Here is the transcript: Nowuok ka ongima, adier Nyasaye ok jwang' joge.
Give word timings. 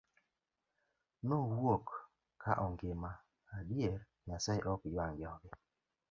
Nowuok 1.27 1.87
ka 2.41 2.51
ongima, 2.65 3.11
adier 3.57 3.97
Nyasaye 4.27 4.61
ok 4.73 4.81
jwang' 4.93 5.17
joge. 5.21 5.51